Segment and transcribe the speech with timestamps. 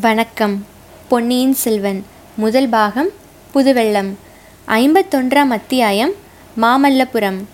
[0.00, 0.66] வணக்கம்.
[1.08, 2.04] பொன்னியின் செல்வன்.
[2.36, 3.08] முதல் பாகம்
[3.54, 4.08] புதுவெள்ளம்.
[4.68, 6.12] ஐம்பத்தொன்றாம் அத்தியாயம்
[6.60, 7.44] மாமல்லபுரம்.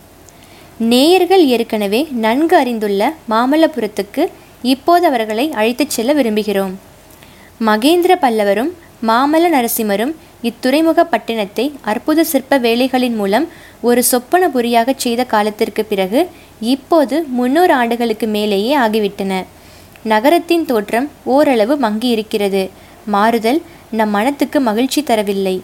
[0.79, 4.29] நேயர்கள் ஏற்கனவே நன்கு அறிந்துள்ள மாமல்லபுரத்துக்கு
[4.63, 6.73] இப்போது அவர்களை அழைத்துச் செல்ல விரும்புகிறோம்.
[7.67, 8.71] மகேந்திர பல்லவரும்
[9.07, 13.49] மாமல்ல நரசிம்மரும் இத்துறைமுக பட்டினத்தை அற்புத சிற்ப வேலைகளின் மூலம்
[13.81, 16.29] ஒரு சொப்பனபுரியாகச் செய்த காலத்திற்கு பிறகு
[16.61, 19.45] இப்போது முன்னூறு ஆண்டுகளுக்கு மேலேயே ஆகிவிட்டன.
[20.03, 22.71] நகரத்தின் தோற்றம் ஓரளவு மங்கியிருக்கிறது.
[23.07, 25.61] மாறுதல் நம் மனத்துக்கு மகிழ்ச்சி தரவில்லை.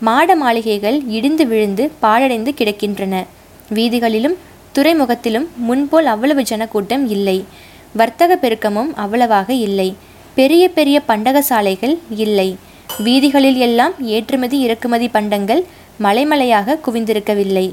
[0.00, 3.26] மாட மாளிகைகள் இடிந்து விழுந்து பாழடைந்து கிடக்கின்றன.
[3.74, 4.36] வீதிகளிலும்
[4.74, 7.44] துறைமுகத்திலும் முன்போல் அவ்வளவு ஜனக்கூட்டம் இல்லை.
[7.92, 9.94] வர்த்தக பெருக்கமும் அவ்வளவாக இல்லை.
[10.34, 12.56] பெரிய பெரிய பண்டகசாலைகள் இல்லை.
[13.04, 15.64] வீதிகளில் எல்லாம் ஏற்றுமதி இறக்குமதி பண்டங்கள்
[16.02, 17.72] மலைமலையாக குவிந்திருக்கவில்லை.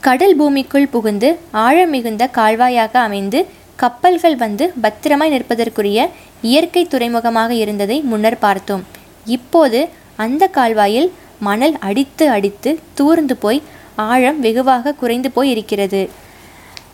[0.00, 3.46] கடல் பூமிக்குள் புகுந்து ஆழம் மிகுந்த கால்வாயாக அமைந்து
[3.76, 6.08] கப்பல்கள் வந்து பத்திரமாய் நிற்பதற்குரிய
[6.42, 8.84] இயற்கை துறைமுகமாக இருந்ததை முன்னர் பார்த்தோம்.
[9.26, 13.62] இப்போது அந்த கால்வாயில் மணல் அடித்து அடித்து தூர்ந்து போய்
[13.96, 16.10] ஆழம் வெகுவாக குறைந்து போய் இருக்கிறது.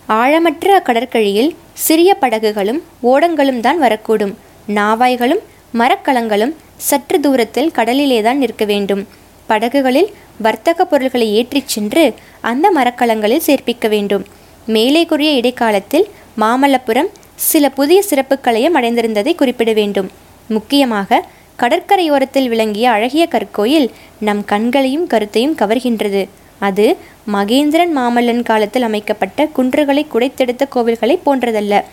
[0.09, 4.35] ஆழமற்ற அக்கடற்கழியில் சிறிய படகுகளும் ஓடங்களும் தான் வரக்கூடும்.
[4.69, 5.43] நாவாய்களும்
[5.75, 9.07] மரக்கலங்களும் சற்று தூரத்தில் கடலிலேதான் நிற்க வேண்டும்.
[9.47, 14.25] படகுகளில் வர்த்தக பொருள்களை ஏற்றிச் சென்று அந்த மரக்கலங்களில் சேர்ப்பிக்க வேண்டும்.
[14.67, 20.11] மேலே கூறிய இடைக்காலத்தில் மாமல்லபுரம் சில புதிய சிறப்புகளையும் அடைந்திருந்ததை குறிப்பிட வேண்டும்.
[20.49, 21.25] முக்கியமாக
[21.59, 26.29] கடற்கரையோரத்தில் விளங்கிய அழகிய கற்கோயில் நம் கண்களையும் கருத்தையும் கவர்கின்றது.
[26.59, 26.97] அது
[27.33, 31.85] மகேந்திரன் மாமல்லன் காலத்தில் அமைக்கப்பட்ட குன்றுகளை குடைத்தெடுத்த கோவில்களை போன்றதல்ல.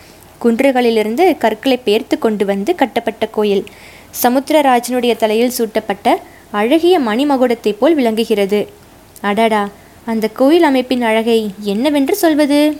[0.43, 3.63] குன்றுகளிலிருந்து கற்களை பெயர்த்து கொண்டு வந்து கட்டப்பட்ட கோயில்.
[4.23, 6.19] சமுத்திரராஜனுடைய தலையில் சூட்டப்பட்ட
[6.51, 8.67] அழகிய மணிமகுடத்தைப் போல் விளங்குகிறது.
[9.21, 9.69] அடடா!
[10.05, 12.77] அந்த கோயில் அமைப்பின் அழகை என்னவென்று சொல்வது?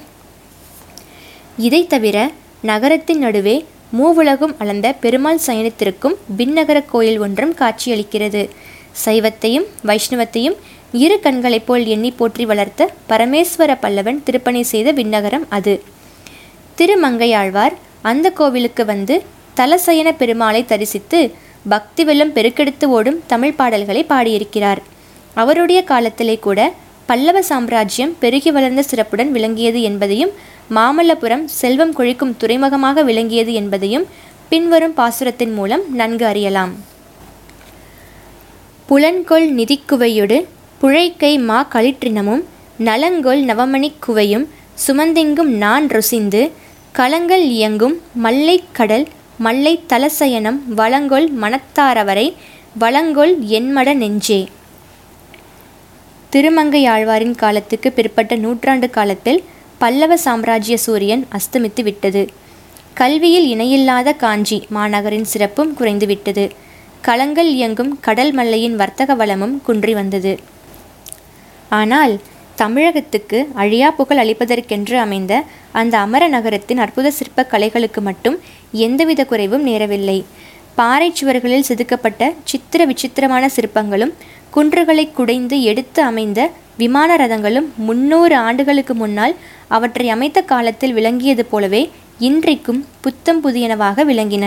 [1.65, 2.17] இதை தவிர
[2.61, 3.55] நகரத்தின் நடுவே
[3.99, 8.41] மூவுலகும் அளந்த பெருமாள் சயனித்திருக்கும் விண்ணகர கோயில் ஒன்றும் காட்சியளிக்கிறது.
[9.05, 10.55] சைவத்தையும் வைஷ்ணவத்தையும்
[10.91, 15.73] இரு கண்களைப் போல் எண்ணி போற்றி வளர்த்த பரமேஸ்வர பல்லவன் திருப்பணி செய்த விண்ணகரம் அது.
[16.77, 19.17] திருமங்கையாழ்வார் அந்த கோவிலுக்கு வந்து
[19.55, 21.19] தலசயன பெருமாளை தரிசித்து
[21.69, 24.81] பக்தி வெள்ளம் பெருக்கெடுத்து ஓடும் தமிழ் பாடல்களை பாடியிருக்கிறார்.
[25.33, 26.59] அவருடைய காலத்திலே கூட
[27.05, 30.33] பல்லவ சாம்ராஜ்யம் பெருகி வளர்ந்த சிறப்புடன் விளங்கியது என்பதையும்
[30.75, 34.05] மாமல்லபுரம் செல்வம் கொழிக்கும் துறைமுகமாக விளங்கியது என்பதையும்
[34.49, 36.73] பின்வரும் பாசுரத்தின் மூலம் நன்கு அறியலாம்.
[38.89, 40.45] புலன்கொள் நிதிக்குவையொடு
[40.81, 42.43] புழைக்கை மா களிற்றினமும்
[42.77, 44.47] நலங்கொள் நவமணிக் குவையும்
[44.87, 46.51] சுமந்தெங்கும் நான் ருசிந்து
[46.95, 49.07] களங்கள் இயங்கும் மல்லை கடல்
[49.37, 52.33] மல்லை தலசயனம் வளங்கொள் மனத்தாரவரை
[52.79, 54.47] வளங்கொள் என்மட நெஞ்சே.
[56.31, 59.43] திருமங்கையாழ்வாரின் காலத்துக்கு பிற்பட்ட நூற்றாண்டு காலத்தில்
[59.81, 62.21] பல்லவ சாம்ராஜ்ய சூரியன் அஸ்தமித்து விட்டது.
[62.93, 66.45] கல்வியில் இணையில்லாத காஞ்சி மாநகரின் சிறப்பும் குறைந்துவிட்டது.
[67.07, 70.33] களங்கள் இயங்கும் கடல் மல்லையின் வர்த்தக வளமும் குன்றி வந்தது.
[71.79, 72.13] ஆனால்
[72.61, 75.33] தமிழகத்துக்கு அழியா புகழ் அளிப்பதற்கென்று அமைந்த
[75.81, 78.37] அந்த அமர நகரத்தின் அற்புத சிற்ப கலைகளுக்கு மட்டும்
[78.87, 80.19] எந்தவித குறைவும் நேரவில்லை.
[80.79, 84.13] பாறை சுவர்களில் செதுக்கப்பட்ட சித்திர விசித்திரமான சிற்பங்களும்
[84.55, 86.39] குன்றுகளை குடைந்து எடுத்து அமைந்த
[86.81, 89.33] விமான ரதங்களும் முன்னூறு ஆண்டுகளுக்கு முன்னால்
[89.75, 91.81] அவற்றை அமைத்த காலத்தில் விளங்கியது போலவே
[92.27, 94.45] இன்றைக்கும் புத்தம் புதியனவாக விளங்கின.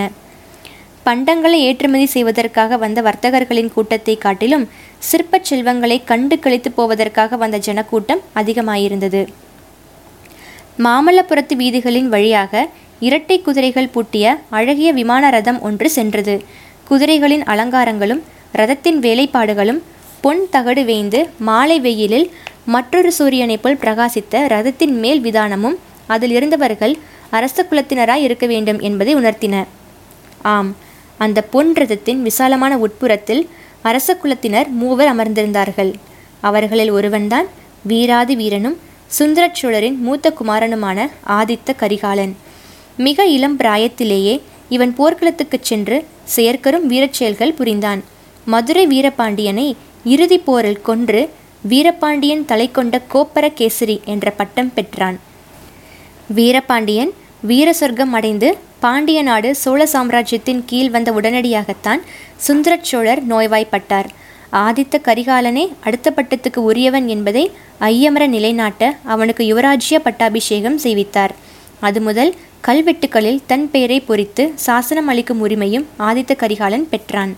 [1.07, 4.65] பண்டங்களை ஏற்றுமதி செய்வதற்காக வந்த வர்த்தகர்களின் கூட்டத்தை காட்டிலும்
[4.99, 9.23] சிற்பச் செல்வங்களை கண்டு கழித்து போவதற்காக வந்த ஜனக்கூட்டம் அதிகமாயிருந்தது.
[10.85, 12.69] மாமல்லபுரத்து வீதிகளின் வழியாக
[13.01, 16.37] இரட்டை குதிரைகள் பூட்டிய அழகிய விமான ரதம் ஒன்று சென்றது.
[16.91, 18.23] குதிரைகளின் அலங்காரங்களும்
[18.53, 19.81] ரதத்தின் வேலைப்பாடுகளும்
[20.21, 22.27] பொன் தகடு வேய்ந்து மாலை வெயிலில்
[22.67, 26.97] மற்றொரு சூரியனைப் போல் பிரகாசித்த ரதத்தின் மேல் விதானமும் அதில் இருந்தவர்கள்
[27.31, 29.65] அரச குலத்தினராய் இருக்க வேண்டும் என்பதை உணர்த்தின.
[30.43, 30.77] ஆம்
[31.19, 33.49] அந்த பொன் ரதத்தின் விசாலமான உட்புறத்தில்
[33.83, 35.95] அரச குலத்தினர் மூவர் அமர்ந்திருந்தார்கள்.
[36.41, 37.47] அவர்களில் ஒருவன்தான்
[37.83, 42.37] வீராதி வீரனும் சுந்தரச் சோழரின் மூத்த குமாரனுமான ஆதித்த கரிகாலன்.
[42.97, 46.05] மிக இளம் பிராயத்திலேயே இவன் போர்க்களத்துக்குச் சென்று
[46.37, 48.03] செயற்கரும் வீரச் செயல்கள் புரிந்தான்.
[48.45, 49.75] மதுரை வீரபாண்டியனை
[50.05, 51.31] இறுதிப் போரில் கொன்று
[51.71, 55.19] வீரபாண்டியன் தலை கொண்ட கோப்பரகேசரி என்ற பட்டம் பெற்றான்.
[56.29, 62.01] வீரபாண்டியன் வீர சொர்க்கம் அடைந்து பாண்டிய நாடு சோழ சாம்ராஜ்யத்தின் கீழ் வந்த உடனடியாகத்தான்
[62.37, 64.09] சுந்தர சோழர் நோய்வாய்ப்பட்டார்.
[64.53, 67.51] ஆதித்த கரிகாலனே அடுத்த பட்டத்துக்கு உரியவன் என்பதை
[67.81, 71.31] ஐயமர நிலைநாட்ட அவனுக்கு யுவராஜ்ய பட்டாபிஷேகம் செய்வித்தார்.
[71.81, 72.35] அது முதல்
[72.67, 77.37] கல்வெட்டுக்களில் தன் பெயரை பொறித்து சாசனம் அளிக்கும் உரிமையும் ஆதித்த கரிகாலன் பெற்றான்.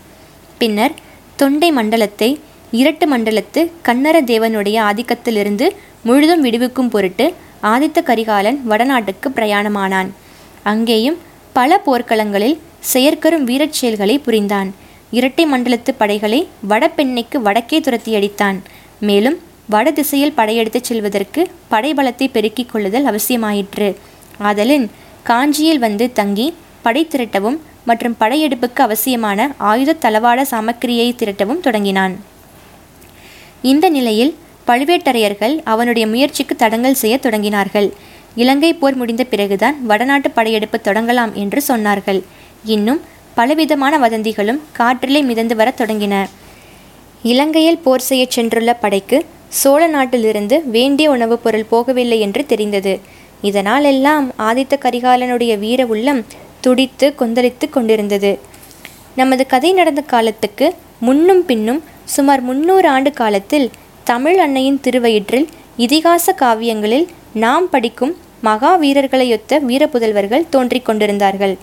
[0.58, 0.92] பின்னர்
[1.36, 2.40] தொண்டை மண்டலத்தை
[2.80, 5.66] இரட்டு மண்டலத்து கன்னர தேவனுடைய ஆதிக்கத்திலிருந்து
[6.02, 7.26] முழுதும் விடுவிக்கும் பொருட்டு
[7.62, 10.10] ஆதித்த கரிகாலன் வடநாட்டுக்கு பிரயாணமானான்.
[10.62, 11.18] அங்கேயும்
[11.52, 12.56] பல போர்க்களங்களில்
[12.94, 14.74] செயற்கரும் வீரச் செயல்களை புரிந்தான்.
[15.10, 16.40] இரட்டை மண்டலத்து படைகளை
[16.70, 18.58] வடபெண்ணைக்கு வடக்கே துரத்தி அடித்தான்
[19.00, 19.38] மேலும்
[19.68, 23.88] வட திசையில் படையெடுத்துச் செல்வதற்கு படைபலத்தை பெருக்கிக் கொள்ளுதல் அவசியமாயிற்று.
[24.38, 24.90] ஆதலின்
[25.22, 32.14] காஞ்சியில் வந்து தங்கி படை திரட்டவும் மற்றும் படையெடுப்புக்கு அவசியமான ஆயுத தளவாட சாமக்கிரியை திரட்டவும் தொடங்கினான்.
[33.64, 37.92] இந்த நிலையில் பழுவேட்டரையர்கள் அவனுடைய முயற்சிக்கு தடங்கல் செய்ய தொடங்கினார்கள்.
[38.34, 42.22] இலங்கை போர் முடிந்த பிறகுதான் வடநாட்டு படையெடுப்பு தொடங்கலாம் என்று சொன்னார்கள்.
[42.64, 43.00] இன்னும்
[43.34, 46.28] பலவிதமான வதந்திகளும் காற்றிலே மிதந்து வரத் தொடங்கின.
[47.22, 53.00] இலங்கையில் போர் செய்யச் சென்றுள்ள படைக்கு சோழ நாட்டிலிருந்து வேண்டிய உணவுப் பொருள் போகவில்லை என்று தெரிந்தது.
[53.42, 56.24] இதனால் எல்லாம் ஆதித்த கரிகாலனுடைய வீர உள்ளம்
[56.60, 58.38] துடித்து கொந்தளித்து கொண்டிருந்தது.
[59.16, 63.70] நமது கதை நடந்த காலத்துக்கு முன்னும் பின்னும் சுமார் முன்னூறு ஆண்டு காலத்தில்
[64.04, 65.46] தமிழ் அன்னையின் திருவயிற்றில்
[65.76, 71.56] இதிகாச காவியங்களில் நாம் படிக்கும் மகா வீரர்களையொத்த வீரப்புதல்வர்கள் தோன்றிக் கொண்டிருந்தார்கள்.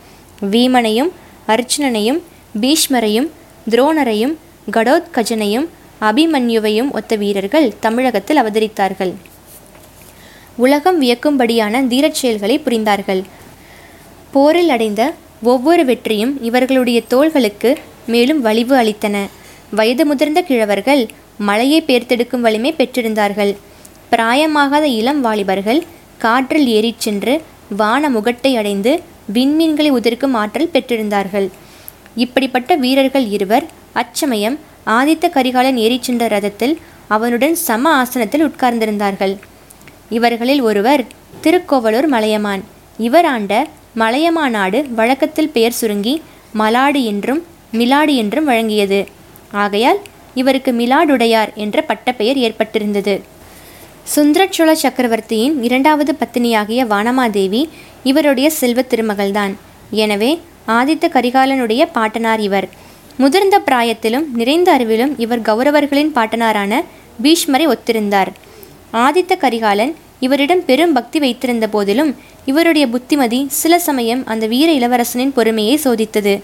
[0.51, 1.11] வீமனையும்
[1.47, 2.19] அர்ச்சுனனையும்
[2.61, 3.29] பீஷ்மரையும்
[3.69, 4.35] துரோணரையும்
[4.71, 5.67] கடோத்கஜனையும்
[6.01, 9.13] அபிமன்யுவையும் ஒத்த வீரர்கள் தமிழகத்தில் அவதரித்தார்கள்.
[10.57, 13.23] உலகம் வியக்கும்படியான தீரச் செயல்களை புரிந்தார்கள்.
[14.31, 17.77] போரில் அடைந்த ஒவ்வொரு வெற்றியும் இவர்களுடைய தோள்களுக்கு
[18.07, 19.27] மேலும் வலிவு அளித்தன.
[19.71, 21.07] வயது முதிர்ந்த கிழவர்கள்
[21.37, 23.55] மலையை பேர்த்தெடுக்கும் வலிமை பெற்றிருந்தார்கள்.
[24.11, 25.81] பிராயமாகாத இளம் வாலிபர்கள்
[26.17, 27.41] காற்றில் ஏறிச் சென்று
[27.77, 28.99] வான முகட்டை அடைந்து
[29.33, 31.47] விண்மீன்களை உதிர்க்கும் ஆற்றல் பெற்றிருந்தார்கள்.
[32.15, 36.75] இப்படிப்பட்ட வீரர்கள் இருவர் அச்சமயம் ஆதித்த கரிகாலன் ஏறிச் சென்ற ரதத்தில்
[37.07, 39.37] அவனுடன் சம ஆசனத்தில் உட்கார்ந்திருந்தார்கள்.
[40.09, 41.03] இவர்களில் ஒருவர்
[41.41, 42.63] திருக்கோவலூர் மலையமான்.
[42.97, 43.67] இவர் ஆண்ட
[43.97, 46.21] மலையமா நாடு வழக்கத்தில் பெயர் சுருங்கி
[46.51, 47.41] மலாடு என்றும்
[47.71, 48.99] மிலாடு என்றும் வழங்கியது.
[49.51, 49.99] ஆகையால்
[50.33, 53.21] இவருக்கு மிலாடுடையார் என்ற பட்டப்பெயர் ஏற்பட்டிருந்தது.
[54.15, 57.69] சுந்தரச்சோழ சக்கரவர்த்தியின் இரண்டாவது பத்தினியாகிய வானமாதேவி
[58.03, 59.53] இவருடைய செல்வ திருமகள்தான்.
[59.89, 62.69] எனவே ஆதித்த கரிகாலனுடைய பாட்டனார் இவர்.
[63.17, 66.83] முதிர்ந்த பிராயத்திலும் நிறைந்த அறிவிலும் இவர் கௌரவர்களின் பாட்டனாரான
[67.23, 68.27] பீஷ்மரை ஒத்திருந்தார்.
[68.93, 72.15] ஆதித்த கரிகாலன் இவரிடம் பெரும் பக்தி வைத்திருந்த போதிலும்
[72.45, 76.41] இவருடைய புத்திமதி சில சமயம் அந்த வீர இளவரசனின் பொறுமையை சோதித்தது.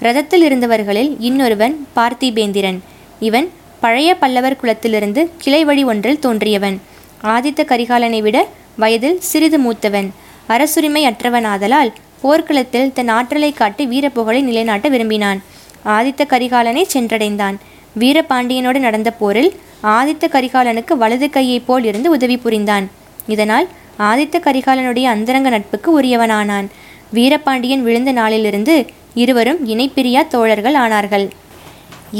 [0.00, 2.78] ரதத்தில் இருந்தவர்களில் இன்னொருவன் பார்த்திபேந்திரன்.
[3.20, 3.50] இவன்
[3.80, 6.76] பழைய பல்லவர் குலத்திலிருந்து கிளை வழி ஒன்றில் தோன்றியவன்.
[7.22, 10.08] ஆதித்த கரிகாலனை விட வயதில் சிறிது மூத்தவன்.
[10.46, 15.42] அரசுரிமை அற்றவனாதலால் போர்க்களத்தில் தன் ஆற்றலை காட்டி வீரப்புகழை நிலைநாட்ட விரும்பினான்.
[15.84, 17.56] ஆதித்த கரிகாலனை சென்றடைந்தான்.
[17.98, 19.52] வீரபாண்டியனோடு நடந்த போரில்
[19.82, 22.90] ஆதித்த கரிகாலனுக்கு வலது கையைப் போல் இருந்து உதவி புரிந்தான்.
[23.26, 26.66] இதனால் ஆதித்த கரிகாலனுடைய அந்தரங்க நட்புக்கு உரியவனானான்.
[27.10, 28.86] வீரபாண்டியன் விழுந்த நாளிலிருந்து
[29.22, 31.26] இருவரும் இணைப்பிரியா தோழர்கள் ஆனார்கள்.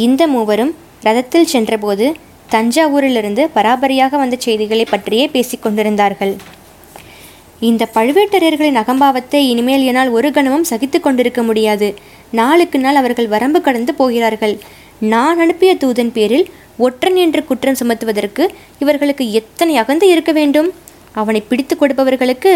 [0.04, 0.72] இந்த மூவரும்
[1.06, 2.06] ரதத்தில் சென்றபோது
[2.54, 6.32] தஞ்சாவூரிலிருந்து பராபரியாக வந்த செய்திகளை பற்றியே பேசிக் கொண்டிருந்தார்கள்.
[7.69, 11.88] இந்த பழுவேட்டரையர்களின் அகம்பாவத்தை இனிமேல் என்னால் ஒரு கணமும் சகித்து கொண்டிருக்க முடியாது.
[12.40, 14.54] நாளுக்கு நாள் அவர்கள் வரம்பு கடந்து போகிறார்கள்.
[15.14, 16.46] நான் அனுப்பிய தூதன் பேரில்
[16.87, 18.44] ஒற்றன் என்று குற்றம் சுமத்துவதற்கு
[18.82, 20.69] இவர்களுக்கு எத்தனை அகந்து இருக்க வேண்டும்?
[21.20, 22.52] அவனை பிடித்து கொடுப்பவர்களுக்கு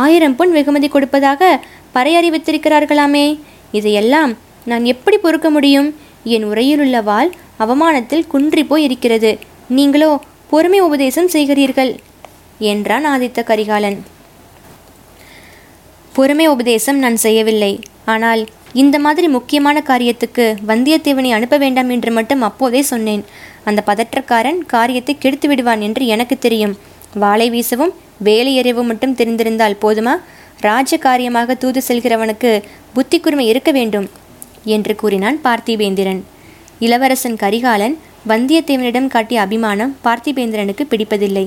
[0.00, 1.60] ஆயிரம் பொன் வெகுமதி கொடுப்பதாக
[1.96, 3.26] பறையறிவித்திருக்கிறார்களாமே.
[3.72, 4.32] இதையெல்லாம்
[4.64, 5.94] நான் எப்படி பொறுக்க முடியும்?
[6.24, 10.20] என் உரையிலுள்ள வாள் அவமானத்தில் குன்றி போய் இருக்கிறது நீங்களோ
[10.50, 11.96] பொறுமை உபதேசம் செய்கிறீர்கள்
[12.58, 13.98] என்றான் ஆதித்த கரிகாலன்.
[16.12, 17.80] பொறுமை உபதேசம் நான் செய்யவில்லை.
[18.04, 18.42] ஆனால்
[18.72, 23.24] இந்த மாதிரி முக்கியமான காரியத்துக்கு வந்தியத்தேவனை அனுப்ப வேண்டாம் என்று மட்டும் அப்போதே சொன்னேன்.
[23.64, 26.74] அந்த பதற்றக்காரன் காரியத்தை கெடுத்து விடுவான் என்று எனக்கு தெரியும்.
[27.14, 30.14] வாளை வீசவும் வேலை எறியவும் மட்டும் தெரிந்திருந்தால் போதுமா?
[30.60, 32.64] ராஜ காரியமாக தூது செல்கிறவனுக்கு
[32.96, 34.06] புத்தி குருமை இருக்க வேண்டும்
[34.74, 36.20] என்று கூறினான் பார்த்திபேந்திரன்.
[36.84, 37.96] இளவரசன் கரிகாலன்
[38.30, 41.44] வந்தியத்தேவனிடம் காட்டிய அபிமானம் பார்த்திபேந்திரனுக்கு பிடிப்பதில்லை.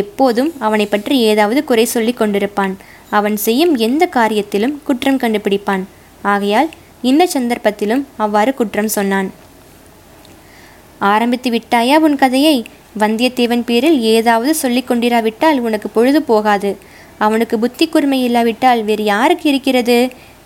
[0.00, 2.74] எப்போதும் அவனை பற்றி ஏதாவது குறை சொல்லி கொண்டிருப்பான்.
[3.18, 5.84] அவன் செய்யும் எந்த காரியத்திலும் குற்றம் கண்டுபிடிப்பான்.
[6.32, 6.68] ஆகையால்
[7.10, 9.30] இந்த சந்தர்ப்பத்திலும் அவ்வாறு குற்றம் சொன்னான்.
[11.12, 12.56] ஆரம்பித்து விட்டாயா உன் கதையை?
[12.98, 16.72] வந்தியத்தேவன் பேரில் ஏதாவது சொல்லிக் கொண்டிராவிட்டால் உனக்கு பொழுது போகாது.
[17.18, 19.96] அவனுக்கு புத்தி கூர்மை இல்லாவிட்டால் வேறு யாருக்கு இருக்கிறது?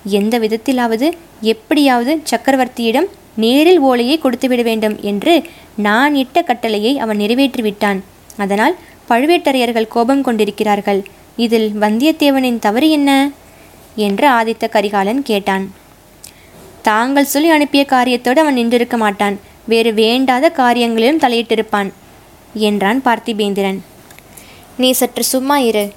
[0.07, 5.43] எந்த விதத்திலாவது எப்படியாவது சக்கரவர்த்தியிடம் நேரில் ஓலையை கொடுத்துவிட வேண்டும் என்று
[5.77, 8.01] நான் இட்ட கட்டளையை அவன் நிறைவேற்றிவிட்டான்.
[8.37, 8.77] அதனால்
[9.09, 11.05] பழுவேட்டரையர்கள் கோபம் கொண்டிருக்கிறார்கள்.
[11.37, 13.31] இதில் வந்தியத்தேவனின் தவறு என்ன?
[13.97, 15.73] என்று ஆதித்த கரிகாலன் கேட்டான்.
[16.83, 19.41] தாங்கள் சொல்லி அனுப்பிய காரியத்தோடு அவன் நின்றிருக்க மாட்டான்.
[19.67, 21.93] வேறு வேண்டாத காரியங்களிலும் தலையிட்டிருப்பான்
[22.55, 23.79] என்றான் பார்த்திபேந்திரன்.
[24.77, 25.93] நீ சற்று சும்மா இரு.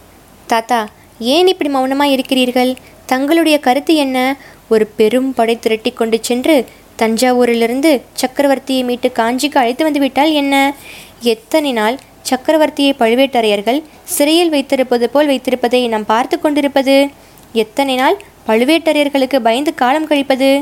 [0.45, 0.89] தாத்தா
[1.19, 2.75] ஏன் இப்படி மௌனமாக இருக்கிறீர்கள்?
[3.09, 4.37] தங்களுடைய கருத்து என்ன?
[4.69, 6.65] ஒரு பெரும் படை திரட்டி கொண்டு சென்று
[6.97, 10.73] தஞ்சாவூரிலிருந்து சக்கரவர்த்தியை மீட்டு காஞ்சிக்கு அழைத்து வந்துவிட்டால் என்ன?
[11.19, 11.97] எத்தனை நாள்
[12.29, 17.07] சக்கரவர்த்தியை பழுவேட்டரையர்கள் சிறையில் வைத்திருப்பது போல் வைத்திருப்பதை நாம் பார்த்து கொண்டிருப்பது?
[17.53, 20.61] எத்தனை நாள் பழுவேட்டரையர்களுக்கு பயந்து காலம் கழிப்பது?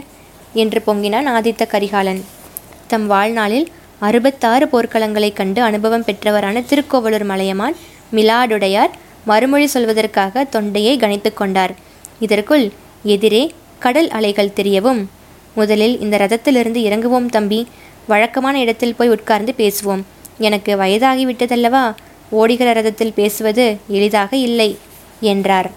[0.53, 2.25] என்று பொங்கினான் ஆதித்த கரிகாலன்.
[2.87, 7.75] தம் வாழ்நாளில் அறுபத்தாறு போர்க்களங்களைக் கண்டு அனுபவம் பெற்றவரான திருக்கோவலூர் மலையமான்
[8.13, 8.89] மிலாடுடையார்
[9.25, 11.85] மறுமொழி சொல்வதற்காக தொண்டையை கணித்து கொண்டார்.
[12.19, 12.71] இதற்குள்
[13.03, 15.05] எதிரே கடல் அலைகள் தெரியவும்.
[15.55, 17.67] முதலில் இந்த ரதத்திலிருந்து இறங்குவோம் தம்பி.
[18.07, 20.01] வழக்கமான இடத்தில் போய் உட்கார்ந்து பேசுவோம்.
[20.37, 21.95] எனக்கு வயதாகிவிட்டதல்லவா
[22.29, 24.77] ஓடுகிற ரதத்தில் பேசுவது எளிதாக இல்லை
[25.21, 25.71] என்றார்.